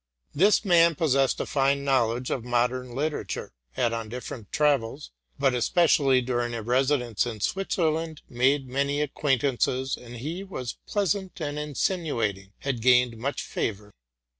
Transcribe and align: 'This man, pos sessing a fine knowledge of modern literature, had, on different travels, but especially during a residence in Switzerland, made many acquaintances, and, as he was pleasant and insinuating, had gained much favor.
'This 0.33 0.65
man, 0.65 0.95
pos 0.95 1.13
sessing 1.13 1.41
a 1.41 1.45
fine 1.45 1.83
knowledge 1.85 2.31
of 2.31 2.43
modern 2.43 2.95
literature, 2.95 3.51
had, 3.73 3.93
on 3.93 4.09
different 4.09 4.51
travels, 4.51 5.11
but 5.37 5.53
especially 5.53 6.21
during 6.23 6.55
a 6.55 6.63
residence 6.63 7.27
in 7.27 7.39
Switzerland, 7.39 8.23
made 8.27 8.67
many 8.67 8.99
acquaintances, 8.99 9.95
and, 9.95 10.15
as 10.15 10.21
he 10.21 10.43
was 10.43 10.77
pleasant 10.87 11.39
and 11.39 11.59
insinuating, 11.59 12.51
had 12.61 12.81
gained 12.81 13.15
much 13.15 13.43
favor. 13.43 13.91